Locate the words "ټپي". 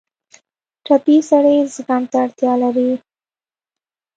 0.85-1.17